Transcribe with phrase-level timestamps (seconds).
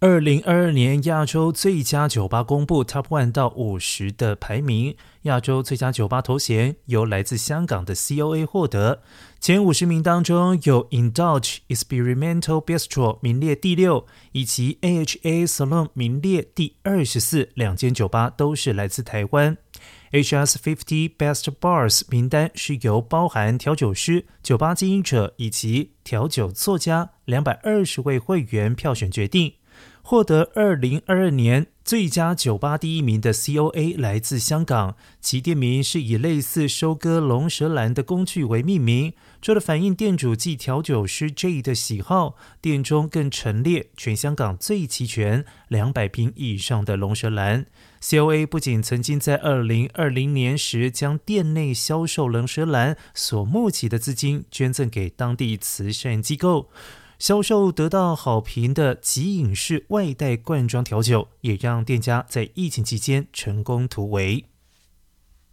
[0.00, 9.02] 二零二二年亚洲最佳酒吧公布 Top One 到五十的排名，亚洲最佳酒吧头衔由来自香港的 COA 获得。
[9.40, 19.56] 前五十名当中有 Indulge Experimental Bistro 名列第六，以及 AHA Salon 名列第二十四，两间酒吧都是来自台湾。
[20.12, 29.54] HS Fifty Best Bars 名单是由包含调酒师、酒吧经营者以及调酒作家两百二十位会员票选决定。
[30.02, 47.66] 获得二零二二年最佳酒吧第一名的 COA 来自香港，其店名是以类似收割龙舌兰的工具为命名，除了反映店主及调酒师 J 的喜好，店中更陈列全香港最齐全两百瓶以上的龙舌兰。
[48.00, 56.70] COA 不仅曾经在二零二零年时将店内销售龙舌兰所募集的资金捐赠给当地慈善机构。
[57.18, 64.44] 销售得到好评的极饮式外带罐装调酒，也让店家在疫情期间成功突围。